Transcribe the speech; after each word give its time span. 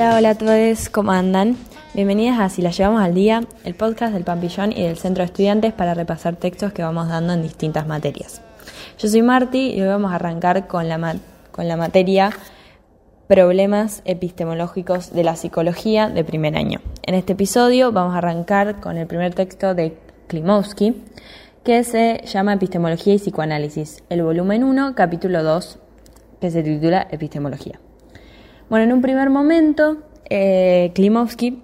Hola, 0.00 0.16
hola 0.16 0.30
a 0.30 0.34
todos, 0.36 0.90
¿cómo 0.90 1.10
andan? 1.10 1.56
Bienvenidas 1.92 2.38
a 2.38 2.48
Si 2.50 2.62
la 2.62 2.70
llevamos 2.70 3.02
al 3.02 3.14
día, 3.14 3.42
el 3.64 3.74
podcast 3.74 4.12
del 4.12 4.22
Pampillón 4.22 4.70
y 4.70 4.84
del 4.84 4.96
Centro 4.96 5.22
de 5.22 5.26
Estudiantes 5.26 5.72
para 5.72 5.92
repasar 5.92 6.36
textos 6.36 6.72
que 6.72 6.84
vamos 6.84 7.08
dando 7.08 7.32
en 7.32 7.42
distintas 7.42 7.88
materias. 7.88 8.40
Yo 8.96 9.08
soy 9.08 9.22
Marti 9.22 9.72
y 9.72 9.80
hoy 9.80 9.88
vamos 9.88 10.12
a 10.12 10.14
arrancar 10.14 10.68
con 10.68 10.88
la, 10.88 11.16
con 11.50 11.66
la 11.66 11.76
materia 11.76 12.30
Problemas 13.26 14.02
epistemológicos 14.04 15.12
de 15.12 15.24
la 15.24 15.34
psicología 15.34 16.08
de 16.08 16.22
primer 16.22 16.56
año. 16.56 16.78
En 17.02 17.16
este 17.16 17.32
episodio 17.32 17.90
vamos 17.90 18.14
a 18.14 18.18
arrancar 18.18 18.78
con 18.78 18.98
el 18.98 19.08
primer 19.08 19.34
texto 19.34 19.74
de 19.74 19.98
Klimovsky, 20.28 20.94
que 21.64 21.82
se 21.82 22.22
llama 22.24 22.52
Epistemología 22.52 23.14
y 23.14 23.18
Psicoanálisis, 23.18 24.04
el 24.10 24.22
volumen 24.22 24.62
1, 24.62 24.94
capítulo 24.94 25.42
2, 25.42 25.80
que 26.40 26.52
se 26.52 26.62
titula 26.62 27.08
Epistemología. 27.10 27.80
Bueno, 28.70 28.84
en 28.84 28.92
un 28.92 29.00
primer 29.00 29.30
momento, 29.30 29.96
eh, 30.28 30.90
Klimovsky 30.94 31.62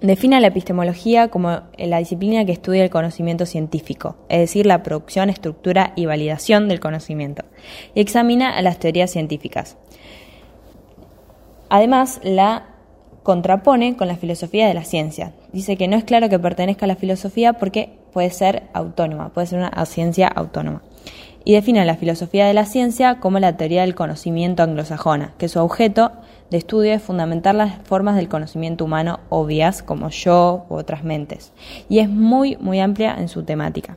define 0.00 0.40
la 0.40 0.46
epistemología 0.46 1.28
como 1.28 1.62
la 1.76 1.98
disciplina 1.98 2.44
que 2.44 2.52
estudia 2.52 2.84
el 2.84 2.90
conocimiento 2.90 3.46
científico, 3.46 4.16
es 4.28 4.38
decir, 4.38 4.64
la 4.64 4.82
producción, 4.82 5.28
estructura 5.28 5.92
y 5.96 6.06
validación 6.06 6.68
del 6.68 6.78
conocimiento, 6.78 7.44
y 7.94 8.00
examina 8.00 8.56
a 8.56 8.62
las 8.62 8.78
teorías 8.78 9.10
científicas. 9.10 9.76
Además, 11.68 12.20
la 12.22 12.66
contrapone 13.24 13.96
con 13.96 14.08
la 14.08 14.16
filosofía 14.16 14.66
de 14.66 14.74
la 14.74 14.84
ciencia. 14.84 15.32
Dice 15.52 15.76
que 15.76 15.88
no 15.88 15.96
es 15.96 16.04
claro 16.04 16.28
que 16.28 16.38
pertenezca 16.38 16.86
a 16.86 16.88
la 16.88 16.96
filosofía 16.96 17.54
porque 17.54 17.98
puede 18.12 18.30
ser 18.30 18.64
autónoma, 18.72 19.30
puede 19.30 19.48
ser 19.48 19.58
una 19.58 19.84
ciencia 19.84 20.28
autónoma. 20.28 20.82
Y 21.44 21.54
define 21.54 21.84
la 21.84 21.96
filosofía 21.96 22.46
de 22.46 22.54
la 22.54 22.66
ciencia 22.66 23.18
como 23.18 23.38
la 23.38 23.56
teoría 23.56 23.82
del 23.82 23.94
conocimiento 23.94 24.62
anglosajona, 24.62 25.32
que 25.38 25.48
su 25.48 25.58
objeto 25.58 26.12
de 26.50 26.58
estudio 26.58 26.92
es 26.92 27.02
fundamentar 27.02 27.54
las 27.54 27.78
formas 27.84 28.16
del 28.16 28.28
conocimiento 28.28 28.84
humano 28.84 29.20
obvias, 29.28 29.82
como 29.82 30.10
yo 30.10 30.66
u 30.68 30.74
otras 30.74 31.04
mentes, 31.04 31.52
y 31.88 32.00
es 32.00 32.08
muy, 32.08 32.56
muy 32.56 32.80
amplia 32.80 33.14
en 33.18 33.28
su 33.28 33.44
temática. 33.44 33.96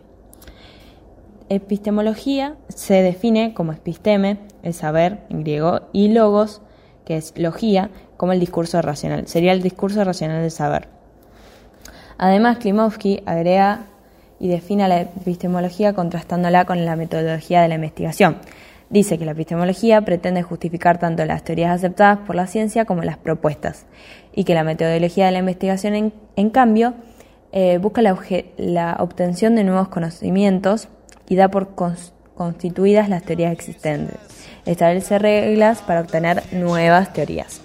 Epistemología 1.49 2.55
se 2.69 3.01
define 3.01 3.53
como 3.53 3.73
episteme, 3.73 4.37
el 4.61 4.73
saber 4.73 5.19
en 5.29 5.41
griego, 5.41 5.81
y 5.91 6.07
logos, 6.07 6.61
que 7.05 7.17
es 7.17 7.33
logía, 7.37 7.89
como 8.17 8.31
el 8.31 8.39
discurso 8.39 8.81
racional. 8.81 9.27
Sería 9.27 9.51
el 9.51 9.61
discurso 9.61 10.03
racional 10.03 10.41
del 10.41 10.51
saber. 10.51 10.87
Además, 12.17 12.57
Klimovsky 12.59 13.21
agrega 13.25 13.87
y 14.43 14.49
define 14.49 14.89
la 14.89 14.99
epistemología 14.99 15.93
contrastándola 15.93 16.65
con 16.65 16.83
la 16.83 16.97
metodología 16.97 17.61
de 17.61 17.69
la 17.69 17.75
investigación. 17.75 18.39
Dice 18.89 19.17
que 19.17 19.23
la 19.23 19.31
epistemología 19.31 20.01
pretende 20.01 20.43
justificar 20.43 20.99
tanto 20.99 21.23
las 21.23 21.45
teorías 21.45 21.71
aceptadas 21.71 22.19
por 22.27 22.35
la 22.35 22.45
ciencia 22.45 22.83
como 22.83 23.03
las 23.03 23.15
propuestas, 23.15 23.85
y 24.35 24.43
que 24.43 24.53
la 24.53 24.65
metodología 24.65 25.27
de 25.27 25.31
la 25.31 25.39
investigación, 25.39 26.11
en, 26.35 26.49
cambio, 26.49 26.93
eh, 27.53 27.77
busca 27.77 28.01
la, 28.01 28.19
la, 28.57 28.97
obtención 28.99 29.55
de 29.55 29.63
nuevos 29.63 29.87
conocimientos 29.87 30.89
y 31.29 31.37
da 31.37 31.47
por 31.47 31.69
constituidas 32.35 33.07
las 33.07 33.23
teorías 33.23 33.53
existentes. 33.53 34.17
Establece 34.65 35.19
reglas 35.19 35.81
para 35.81 36.01
obtener 36.01 36.43
nuevas 36.51 37.13
teorías. 37.13 37.61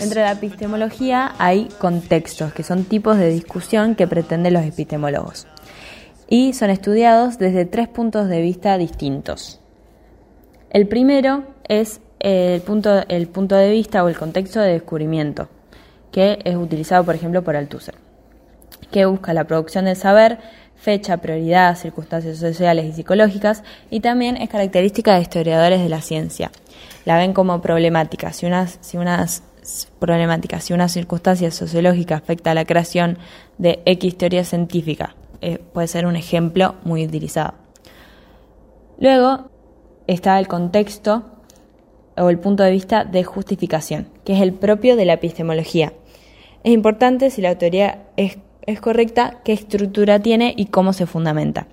Dentro 0.00 0.20
de 0.20 0.26
la 0.26 0.32
epistemología 0.32 1.34
hay 1.38 1.68
contextos, 1.78 2.52
que 2.52 2.62
son 2.62 2.84
tipos 2.84 3.16
de 3.16 3.28
discusión 3.28 3.94
que 3.94 4.08
pretenden 4.08 4.54
los 4.54 4.64
epistemólogos. 4.64 5.46
Y 6.28 6.52
son 6.54 6.70
estudiados 6.70 7.38
desde 7.38 7.64
tres 7.64 7.88
puntos 7.88 8.28
de 8.28 8.42
vista 8.42 8.76
distintos. 8.76 9.60
El 10.70 10.88
primero 10.88 11.44
es 11.68 12.00
el 12.18 12.60
punto, 12.62 13.04
el 13.08 13.28
punto 13.28 13.54
de 13.54 13.70
vista 13.70 14.02
o 14.02 14.08
el 14.08 14.18
contexto 14.18 14.60
de 14.60 14.72
descubrimiento, 14.72 15.48
que 16.10 16.40
es 16.44 16.56
utilizado, 16.56 17.04
por 17.04 17.14
ejemplo, 17.14 17.42
por 17.42 17.56
Althusser, 17.56 17.94
que 18.90 19.06
busca 19.06 19.32
la 19.32 19.44
producción 19.44 19.84
del 19.84 19.96
saber 19.96 20.38
fecha, 20.82 21.18
prioridad, 21.18 21.76
circunstancias 21.76 22.38
sociales 22.38 22.86
y 22.86 22.92
psicológicas, 22.92 23.62
y 23.88 24.00
también 24.00 24.36
es 24.36 24.48
característica 24.48 25.14
de 25.14 25.22
historiadores 25.22 25.80
de 25.80 25.88
la 25.88 26.00
ciencia. 26.00 26.50
La 27.04 27.16
ven 27.16 27.32
como 27.32 27.60
problemática. 27.60 28.32
Si 28.32 28.46
si 28.80 28.98
si 30.60 30.72
una 30.72 30.88
circunstancia 30.88 31.50
sociológica 31.52 32.16
afecta 32.16 32.50
a 32.50 32.54
la 32.54 32.64
creación 32.64 33.18
de 33.58 33.80
X 33.86 34.18
teoría 34.18 34.44
científica, 34.44 35.14
eh, 35.40 35.58
puede 35.72 35.86
ser 35.86 36.04
un 36.06 36.16
ejemplo 36.16 36.74
muy 36.82 37.06
utilizado. 37.06 37.54
Luego 38.98 39.50
está 40.08 40.36
el 40.40 40.48
contexto 40.48 41.22
o 42.16 42.28
el 42.28 42.40
punto 42.40 42.64
de 42.64 42.72
vista 42.72 43.04
de 43.04 43.22
justificación, 43.22 44.08
que 44.24 44.34
es 44.34 44.40
el 44.40 44.52
propio 44.52 44.96
de 44.96 45.04
la 45.04 45.12
epistemología. 45.12 45.92
Es 46.64 46.72
importante 46.72 47.30
si 47.30 47.40
la 47.40 47.56
teoría 47.56 48.04
es 48.16 48.38
es 48.66 48.80
correcta, 48.80 49.40
qué 49.44 49.52
estructura 49.52 50.20
tiene 50.20 50.54
y 50.56 50.66
cómo 50.66 50.92
se 50.92 51.06
fundamenta. 51.06 51.66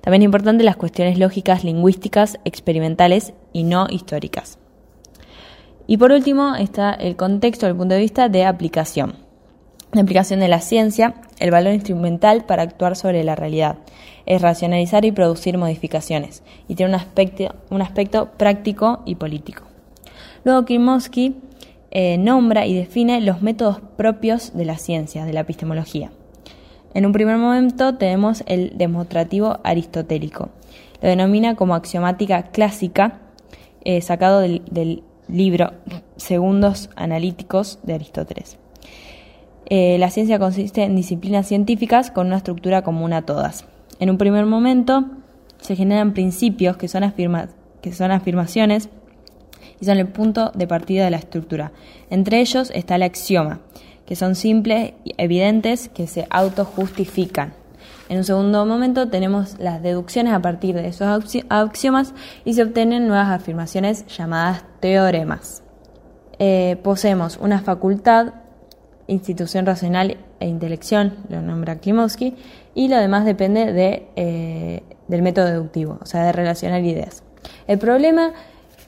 También 0.00 0.22
es 0.22 0.26
importante 0.26 0.64
las 0.64 0.76
cuestiones 0.76 1.18
lógicas, 1.18 1.64
lingüísticas, 1.64 2.38
experimentales 2.44 3.32
y 3.52 3.64
no 3.64 3.86
históricas. 3.88 4.58
Y 5.86 5.96
por 5.96 6.12
último 6.12 6.54
está 6.54 6.92
el 6.92 7.16
contexto, 7.16 7.66
el 7.66 7.76
punto 7.76 7.94
de 7.94 8.00
vista 8.00 8.28
de 8.28 8.44
aplicación. 8.44 9.16
La 9.92 10.02
aplicación 10.02 10.40
de 10.40 10.48
la 10.48 10.60
ciencia, 10.60 11.14
el 11.38 11.50
valor 11.50 11.72
instrumental 11.72 12.44
para 12.46 12.62
actuar 12.62 12.96
sobre 12.96 13.22
la 13.22 13.36
realidad, 13.36 13.78
es 14.26 14.42
racionalizar 14.42 15.04
y 15.04 15.12
producir 15.12 15.58
modificaciones, 15.58 16.42
y 16.68 16.74
tiene 16.74 16.90
un 16.90 17.00
aspecto, 17.00 17.54
un 17.70 17.82
aspecto 17.82 18.30
práctico 18.32 19.02
y 19.04 19.16
político. 19.16 19.64
Luego 20.44 20.64
Kimowski 20.64 21.36
eh, 21.90 22.18
nombra 22.18 22.66
y 22.66 22.74
define 22.74 23.20
los 23.20 23.40
métodos 23.40 23.80
propios 23.96 24.56
de 24.56 24.64
la 24.64 24.78
ciencia, 24.78 25.24
de 25.24 25.32
la 25.32 25.40
epistemología. 25.40 26.10
En 26.94 27.06
un 27.06 27.12
primer 27.12 27.36
momento 27.38 27.96
tenemos 27.96 28.44
el 28.46 28.78
demostrativo 28.78 29.58
aristotélico. 29.64 30.50
Lo 31.02 31.08
denomina 31.08 31.56
como 31.56 31.74
axiomática 31.74 32.44
clásica, 32.44 33.18
eh, 33.84 34.00
sacado 34.00 34.40
del, 34.40 35.02
libro 35.26 35.72
Segundos 36.16 36.90
Analíticos 36.96 37.78
de 37.82 37.94
Aristóteles. 37.94 38.58
Eh, 39.66 39.96
la 39.98 40.10
ciencia 40.10 40.38
consiste 40.38 40.82
en 40.82 40.94
disciplinas 40.94 41.48
científicas 41.48 42.10
con 42.10 42.26
una 42.26 42.36
estructura 42.36 42.82
común 42.82 43.14
a 43.14 43.22
todas. 43.22 43.64
En 43.98 44.10
un 44.10 44.18
primer 44.18 44.44
momento 44.44 45.06
se 45.60 45.76
generan 45.76 46.12
principios 46.12 46.76
que 46.76 46.88
son, 46.88 47.10
que 47.80 47.92
son 47.92 48.10
afirmaciones 48.10 48.90
y 49.80 49.86
son 49.86 49.96
el 49.96 50.08
punto 50.08 50.52
de 50.54 50.66
partida 50.66 51.04
de 51.04 51.10
la 51.10 51.16
estructura. 51.16 51.72
Entre 52.10 52.40
ellos 52.40 52.70
está 52.74 52.96
el 52.96 53.02
axioma, 53.02 53.60
que 54.06 54.16
son 54.16 54.34
simples 54.34 54.94
y 55.04 55.14
evidentes 55.18 55.88
que 55.88 56.06
se 56.06 56.26
autojustifican. 56.30 57.54
En 58.08 58.18
un 58.18 58.24
segundo 58.24 58.66
momento 58.66 59.08
tenemos 59.08 59.58
las 59.58 59.82
deducciones 59.82 60.34
a 60.34 60.40
partir 60.40 60.74
de 60.74 60.88
esos 60.88 61.08
axiomas 61.48 62.12
y 62.44 62.54
se 62.54 62.62
obtienen 62.62 63.08
nuevas 63.08 63.30
afirmaciones 63.30 64.06
llamadas 64.06 64.64
teoremas. 64.80 65.62
Eh, 66.38 66.76
poseemos 66.82 67.38
una 67.38 67.60
facultad, 67.60 68.34
institución 69.06 69.64
racional 69.66 70.18
e 70.40 70.48
intelección, 70.48 71.14
lo 71.28 71.40
nombra 71.40 71.78
Klimovsky, 71.78 72.36
y 72.74 72.88
lo 72.88 72.98
demás 72.98 73.24
depende 73.24 73.72
de, 73.72 74.08
eh, 74.16 74.82
del 75.08 75.22
método 75.22 75.46
deductivo, 75.46 75.98
o 76.02 76.06
sea, 76.06 76.24
de 76.24 76.32
relacionar 76.32 76.82
ideas. 76.82 77.22
El 77.66 77.78
problema 77.78 78.32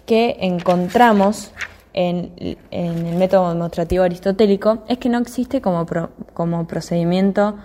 que 0.04 0.36
encontramos 0.40 1.52
en, 1.96 2.32
el 2.70 3.16
método 3.16 3.48
demostrativo 3.48 4.04
aristotélico 4.04 4.84
es 4.86 4.98
que 4.98 5.08
no 5.08 5.18
existe 5.18 5.60
como, 5.60 5.86
como 6.34 6.66
procedimiento 6.66 7.56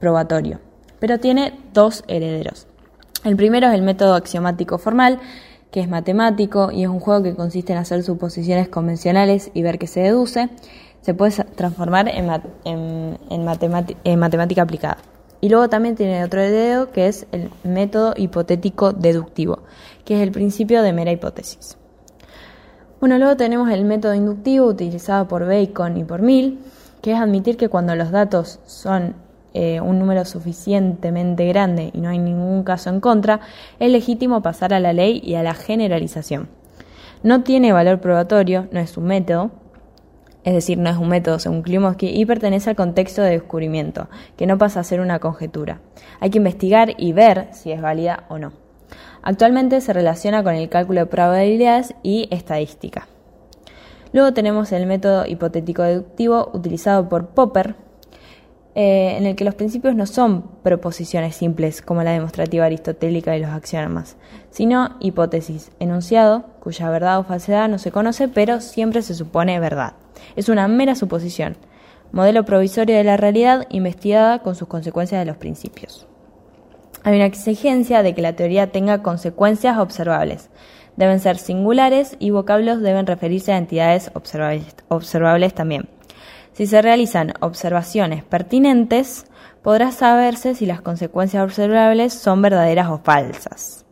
probatorio, 0.00 0.60
pero 0.98 1.18
tiene 1.18 1.58
dos 1.72 2.04
herederos. 2.08 2.66
El 3.24 3.36
primero 3.36 3.68
es 3.68 3.74
el 3.74 3.82
método 3.82 4.14
axiomático 4.14 4.78
formal, 4.78 5.20
que 5.70 5.80
es 5.80 5.88
matemático 5.88 6.70
y 6.70 6.82
es 6.82 6.88
un 6.88 7.00
juego 7.00 7.22
que 7.22 7.34
consiste 7.34 7.72
en 7.72 7.78
hacer 7.78 8.02
suposiciones 8.02 8.68
convencionales 8.68 9.50
y 9.54 9.62
ver 9.62 9.78
qué 9.78 9.86
se 9.86 10.00
deduce. 10.00 10.48
Se 11.02 11.14
puede 11.14 11.32
transformar 11.44 12.08
en, 12.08 12.30
en, 12.64 13.18
en 13.30 14.18
matemática 14.18 14.62
aplicada. 14.62 14.98
Y 15.40 15.48
luego 15.50 15.68
también 15.68 15.94
tiene 15.94 16.24
otro 16.24 16.40
heredero 16.40 16.90
que 16.90 17.06
es 17.06 17.26
el 17.30 17.50
método 17.62 18.14
hipotético 18.16 18.92
deductivo, 18.92 19.60
que 20.04 20.16
es 20.16 20.22
el 20.22 20.32
principio 20.32 20.82
de 20.82 20.92
mera 20.92 21.12
hipótesis. 21.12 21.76
Bueno, 23.00 23.16
luego 23.16 23.36
tenemos 23.36 23.70
el 23.70 23.84
método 23.84 24.14
inductivo 24.14 24.66
utilizado 24.66 25.28
por 25.28 25.46
Bacon 25.46 25.96
y 25.98 26.02
por 26.02 26.20
Mill, 26.20 26.58
que 27.00 27.12
es 27.12 27.18
admitir 27.20 27.56
que 27.56 27.68
cuando 27.68 27.94
los 27.94 28.10
datos 28.10 28.58
son 28.66 29.14
eh, 29.54 29.80
un 29.80 30.00
número 30.00 30.24
suficientemente 30.24 31.46
grande 31.46 31.90
y 31.94 32.00
no 32.00 32.08
hay 32.08 32.18
ningún 32.18 32.64
caso 32.64 32.90
en 32.90 32.98
contra, 32.98 33.38
es 33.78 33.92
legítimo 33.92 34.42
pasar 34.42 34.74
a 34.74 34.80
la 34.80 34.92
ley 34.92 35.20
y 35.24 35.36
a 35.36 35.44
la 35.44 35.54
generalización. 35.54 36.48
No 37.22 37.44
tiene 37.44 37.72
valor 37.72 38.00
probatorio, 38.00 38.66
no 38.72 38.80
es 38.80 38.96
un 38.96 39.04
método, 39.04 39.52
es 40.42 40.54
decir, 40.54 40.78
no 40.78 40.90
es 40.90 40.96
un 40.96 41.08
método 41.08 41.38
según 41.38 41.62
Klimovsky, 41.62 42.08
y 42.08 42.26
pertenece 42.26 42.70
al 42.70 42.76
contexto 42.76 43.22
de 43.22 43.30
descubrimiento, 43.30 44.08
que 44.36 44.48
no 44.48 44.58
pasa 44.58 44.80
a 44.80 44.84
ser 44.84 45.00
una 45.00 45.20
conjetura. 45.20 45.80
Hay 46.18 46.30
que 46.30 46.38
investigar 46.38 46.94
y 46.98 47.12
ver 47.12 47.46
si 47.52 47.70
es 47.70 47.80
válida 47.80 48.24
o 48.28 48.38
no. 48.38 48.67
Actualmente 49.28 49.82
se 49.82 49.92
relaciona 49.92 50.42
con 50.42 50.54
el 50.54 50.70
cálculo 50.70 51.00
de 51.00 51.06
probabilidades 51.06 51.94
y 52.02 52.28
estadística. 52.30 53.08
Luego 54.14 54.32
tenemos 54.32 54.72
el 54.72 54.86
método 54.86 55.26
hipotético 55.26 55.82
deductivo 55.82 56.50
utilizado 56.54 57.10
por 57.10 57.26
Popper, 57.26 57.74
eh, 58.74 59.16
en 59.18 59.26
el 59.26 59.36
que 59.36 59.44
los 59.44 59.54
principios 59.54 59.94
no 59.94 60.06
son 60.06 60.44
proposiciones 60.62 61.36
simples 61.36 61.82
como 61.82 62.02
la 62.02 62.12
demostrativa 62.12 62.64
aristotélica 62.64 63.36
y 63.36 63.40
los 63.42 63.50
axiomas, 63.50 64.16
sino 64.48 64.96
hipótesis, 64.98 65.72
enunciado, 65.78 66.46
cuya 66.60 66.88
verdad 66.88 67.18
o 67.18 67.24
falsedad 67.24 67.68
no 67.68 67.76
se 67.76 67.92
conoce, 67.92 68.28
pero 68.28 68.62
siempre 68.62 69.02
se 69.02 69.14
supone 69.14 69.60
verdad. 69.60 69.92
Es 70.36 70.48
una 70.48 70.68
mera 70.68 70.94
suposición, 70.94 71.58
modelo 72.12 72.46
provisorio 72.46 72.96
de 72.96 73.04
la 73.04 73.18
realidad 73.18 73.66
investigada 73.68 74.38
con 74.38 74.54
sus 74.54 74.68
consecuencias 74.68 75.20
de 75.20 75.26
los 75.26 75.36
principios. 75.36 76.08
Hay 77.04 77.16
una 77.16 77.26
exigencia 77.26 78.02
de 78.02 78.14
que 78.14 78.22
la 78.22 78.34
teoría 78.34 78.72
tenga 78.72 79.02
consecuencias 79.02 79.78
observables. 79.78 80.50
Deben 80.96 81.20
ser 81.20 81.38
singulares 81.38 82.16
y 82.18 82.30
vocablos 82.30 82.80
deben 82.80 83.06
referirse 83.06 83.52
a 83.52 83.58
entidades 83.58 84.10
observables, 84.14 85.54
también. 85.54 85.88
Si 86.52 86.66
se 86.66 86.82
realizan 86.82 87.34
observaciones 87.40 88.24
pertinentes, 88.24 89.26
podrá 89.62 89.92
saberse 89.92 90.56
si 90.56 90.66
las 90.66 90.80
consecuencias 90.80 91.44
observables 91.44 92.14
son 92.14 92.42
verdaderas 92.42 92.88
o 92.88 92.98
falsas. 92.98 93.84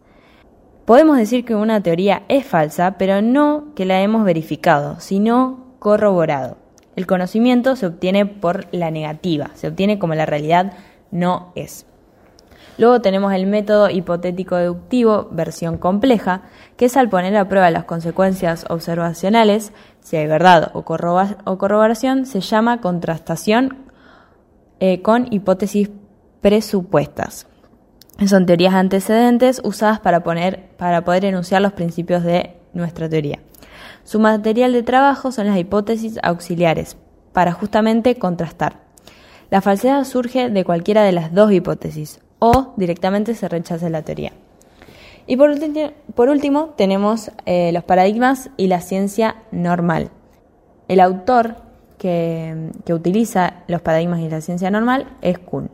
Podemos 0.84 1.16
decir 1.16 1.44
que 1.44 1.54
una 1.54 1.82
teoría 1.82 2.24
es 2.28 2.44
falsa, 2.44 2.96
pero 2.98 3.22
no 3.22 3.72
que 3.76 3.84
la 3.84 4.02
hemos 4.02 4.24
verificado, 4.24 4.98
sino 4.98 5.76
corroborado. 5.78 6.58
El 6.96 7.06
conocimiento 7.06 7.76
se 7.76 7.86
obtiene 7.86 8.26
por 8.26 8.66
la 8.72 8.90
negativa, 8.90 9.50
se 9.54 9.68
obtiene 9.68 9.98
como 9.98 10.14
la 10.14 10.26
realidad 10.26 10.72
no 11.10 11.52
es. 11.54 11.86
Luego 12.78 13.00
tenemos 13.00 13.32
el 13.32 13.46
método 13.46 13.88
hipotético 13.88 14.56
deductivo, 14.56 15.28
versión 15.30 15.78
compleja, 15.78 16.42
que 16.76 16.86
es 16.86 16.96
al 16.96 17.08
poner 17.08 17.36
a 17.36 17.48
prueba 17.48 17.70
las 17.70 17.84
consecuencias 17.84 18.66
observacionales, 18.68 19.72
si 20.00 20.16
hay 20.16 20.26
verdad 20.26 20.70
o, 20.74 20.84
corroboración, 20.84 22.26
se 22.26 22.40
llama 22.40 22.80
contrastación 22.80 23.78
eh, 24.78 25.00
con 25.00 25.32
hipótesis 25.32 25.90
presupuestas. 26.42 27.46
Son 28.26 28.46
teorías 28.46 28.74
antecedentes 28.74 29.60
usadas 29.64 30.00
para, 30.00 30.22
poner, 30.22 30.68
para 30.76 31.04
poder 31.04 31.24
enunciar 31.24 31.62
los 31.62 31.72
principios 31.72 32.24
de 32.24 32.56
nuestra 32.72 33.08
teoría. 33.08 33.40
Su 34.04 34.20
material 34.20 34.72
de 34.72 34.82
trabajo 34.82 35.32
son 35.32 35.46
las 35.46 35.58
hipótesis 35.58 36.18
auxiliares, 36.22 36.96
para 37.32 37.52
justamente 37.52 38.16
contrastar. 38.16 38.84
La 39.50 39.60
falsedad 39.60 40.04
surge 40.04 40.50
de 40.50 40.64
cualquiera 40.64 41.02
de 41.02 41.12
las 41.12 41.34
dos 41.34 41.52
hipótesis, 41.52 42.20
o 42.38 42.74
directamente 42.76 43.34
se 43.34 43.48
rechaza 43.48 43.88
la 43.88 44.02
teoría. 44.02 44.32
Y 45.26 45.36
por, 45.36 46.28
último 46.28 46.74
tenemos 46.76 47.32
eh, 47.46 47.72
los 47.72 47.82
paradigmas 47.82 48.50
y 48.56 48.68
la 48.68 48.80
ciencia 48.80 49.36
normal. 49.50 50.10
El 50.86 51.00
autor 51.00 51.56
que, 51.98 52.70
utiliza 52.88 53.64
los 53.66 53.80
paradigmas 53.80 54.20
y 54.20 54.28
la 54.28 54.40
ciencia 54.40 54.70
normal 54.70 55.16
es 55.22 55.38
Kuhn. 55.38 55.70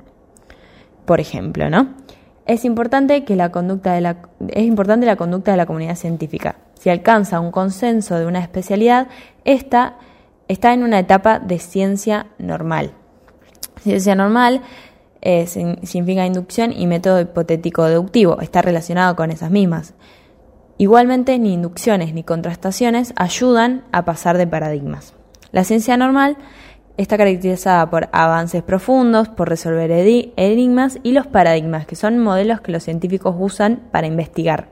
Por 1.04 1.20
ejemplo, 1.20 1.68
¿no? 1.68 1.94
Es 2.46 2.64
importante 2.64 3.24
que 3.24 3.36
la 3.36 3.52
conducta 3.52 3.92
de 3.92 4.00
la, 4.00 4.16
es 4.48 4.64
importante 4.64 5.04
la 5.06 5.16
conducta 5.16 5.50
de 5.50 5.58
la 5.58 5.66
comunidad 5.66 5.96
científica. 5.96 6.56
Si 6.74 6.88
alcanza 6.88 7.38
un 7.38 7.50
consenso 7.50 8.18
de 8.18 8.26
una 8.26 8.40
especialidad, 8.40 9.08
esta 9.44 9.96
está 10.48 10.72
en 10.72 10.82
una 10.82 10.98
etapa 10.98 11.38
de 11.38 11.58
ciencia 11.58 12.26
normal. 12.38 12.92
Ciencia 13.80 14.14
normal 14.14 14.62
eh, 15.22 15.46
significa 15.46 16.26
inducción 16.26 16.72
y 16.72 16.86
método 16.86 17.20
hipotético 17.20 17.84
deductivo, 17.84 18.40
está 18.40 18.60
relacionado 18.60 19.16
con 19.16 19.30
esas 19.30 19.50
mismas. 19.50 19.94
Igualmente, 20.78 21.38
ni 21.38 21.54
inducciones 21.54 22.12
ni 22.12 22.24
contrastaciones 22.24 23.14
ayudan 23.16 23.84
a 23.92 24.04
pasar 24.04 24.36
de 24.36 24.46
paradigmas. 24.46 25.14
La 25.52 25.64
ciencia 25.64 25.96
normal 25.96 26.36
está 26.96 27.16
caracterizada 27.16 27.88
por 27.88 28.08
avances 28.12 28.62
profundos, 28.62 29.28
por 29.28 29.48
resolver 29.48 29.90
enigmas 30.36 30.98
y 31.02 31.12
los 31.12 31.26
paradigmas, 31.26 31.86
que 31.86 31.94
son 31.94 32.18
modelos 32.18 32.60
que 32.60 32.72
los 32.72 32.82
científicos 32.82 33.34
usan 33.38 33.80
para 33.92 34.06
investigar. 34.06 34.68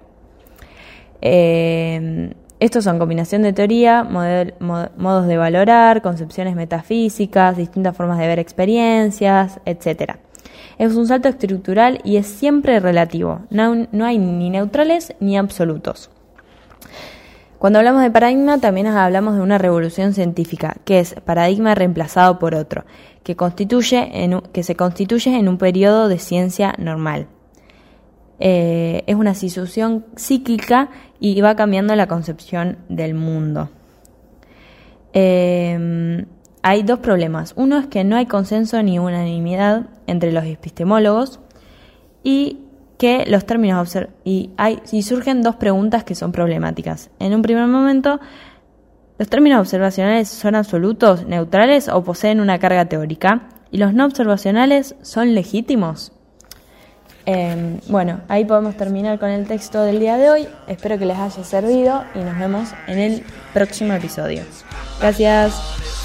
Eh, 1.23 2.35
estos 2.61 2.85
son 2.85 2.99
combinación 2.99 3.41
de 3.41 3.55
teoría, 3.55 4.05
modos 4.05 5.26
de 5.26 5.37
valorar, 5.38 6.02
concepciones 6.02 6.56
metafísicas, 6.56 7.56
distintas 7.56 7.97
formas 7.97 8.19
de 8.19 8.26
ver 8.26 8.38
experiencias, 8.38 9.61
etc. 9.64 10.19
Es 10.81 10.97
un 10.97 11.06
salto 11.06 11.29
estructural 11.29 12.00
y 12.05 12.17
es 12.17 12.27
siempre 12.27 12.81
relativo. 12.81 13.43
No, 13.50 13.87
no 13.93 14.06
hay 14.06 14.17
ni 14.17 14.49
neutrales 14.49 15.15
ni 15.21 15.37
absolutos. 15.37 16.09
Cuando 17.59 17.81
hablamos 17.81 18.00
de 18.00 18.11
paradigma 18.11 18.56
también 18.61 18.87
hablamos 18.87 19.35
de 19.35 19.43
una 19.43 19.59
revolución 19.59 20.15
científica, 20.15 20.79
que 20.87 21.00
es 21.00 21.17
paradigma 21.27 21.75
reemplazado 21.75 22.38
por 22.38 22.55
otro, 22.55 22.87
que, 23.23 23.35
se 23.35 24.75
constituye 24.75 25.37
en 25.37 25.49
un 25.50 25.59
periodo 25.59 26.09
de 26.09 26.19
ciencia 26.19 26.75
normal. 26.79 27.26
Eh, 28.38 29.05
es 29.06 29.17
una 29.17 29.35
situación 29.35 30.06
cíclica 30.17 30.88
y 31.21 31.38
va 31.43 31.56
cambiando 31.56 31.94
la 31.94 32.06
concepción 32.06 32.79
del 32.88 33.12
mundo. 33.12 33.69
Eh, 35.12 36.25
hay 36.62 36.83
dos 36.83 36.99
problemas. 36.99 37.53
Uno 37.57 37.79
es 37.79 37.87
que 37.87 38.05
no 38.05 38.17
hay 38.17 38.27
consenso 38.27 38.83
ni 38.83 38.99
unanimidad 38.99 39.87
entre 40.07 40.33
los 40.33 40.45
epistemólogos 40.45 41.41
y 42.23 42.61
que 42.99 43.25
los 43.27 43.47
términos 43.47 43.97
y 44.25 44.51
hay 44.59 44.81
y 44.93 45.03
surgen 45.03 45.43
dos 45.43 45.57
preguntas 45.57 46.05
que 46.05 46.15
son 46.15 46.33
problemáticas. 46.33 47.11
En 47.19 47.35
un 47.35 47.41
primer 47.41 47.67
momento, 47.67 48.21
los 49.19 49.29
términos 49.29 49.61
observacionales 49.61 50.29
son 50.29 50.55
absolutos, 50.55 51.27
neutrales 51.27 51.89
o 51.89 52.05
poseen 52.05 52.41
una 52.41 52.59
carga 52.59 52.87
teórica 52.87 53.49
y 53.71 53.79
los 53.79 53.95
no 53.95 54.05
observacionales 54.05 54.97
son 55.03 55.35
legítimos. 55.35 56.12
Em, 57.26 57.81
bueno, 57.88 58.20
ahí 58.28 58.44
podemos 58.44 58.76
terminar 58.76 59.19
con 59.19 59.31
el 59.31 59.46
texto 59.46 59.82
del 59.82 60.00
día 60.00 60.17
de 60.17 60.31
hoy. 60.31 60.49
Espero 60.67 60.99
que 60.99 61.06
les 61.06 61.19
haya 61.19 61.44
servido 61.44 62.05
y 62.14 62.19
nos 62.19 62.38
vemos 62.38 62.69
en 62.87 62.99
el 62.99 63.25
próximo 63.52 63.93
episodio. 63.93 64.43
Gracias. 65.00 65.55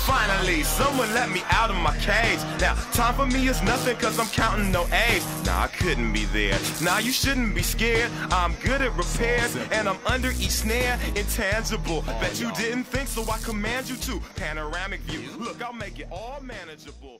Finally, 0.05 0.61
someone 0.61 1.11
let 1.15 1.29
me 1.29 1.41
out 1.49 1.71
of 1.71 1.77
my 1.77 1.91
cage. 1.97 2.37
Now, 2.61 2.75
time 2.93 3.15
for 3.15 3.25
me 3.25 3.47
is 3.47 3.59
nothing 3.63 3.97
cause 3.97 4.19
I'm 4.19 4.27
counting 4.27 4.71
no 4.71 4.85
A's. 4.91 5.25
Nah, 5.47 5.63
I 5.63 5.67
couldn't 5.67 6.13
be 6.13 6.25
there. 6.25 6.55
Nah, 6.83 6.99
you 6.99 7.11
shouldn't 7.11 7.55
be 7.55 7.63
scared. 7.63 8.11
I'm 8.29 8.53
good 8.63 8.81
at 8.83 8.95
repairs 8.95 9.55
and 9.71 9.89
I'm 9.89 9.97
under 10.05 10.29
each 10.29 10.51
snare. 10.51 10.99
Intangible. 11.15 12.03
Bet 12.21 12.39
you 12.39 12.51
didn't 12.51 12.83
think 12.83 13.07
so 13.07 13.23
I 13.23 13.39
command 13.39 13.89
you 13.89 13.95
to. 13.95 14.21
Panoramic 14.35 15.01
view. 15.01 15.27
Look, 15.39 15.63
I'll 15.63 15.73
make 15.73 15.97
it 15.97 16.07
all 16.11 16.39
manageable. 16.39 17.19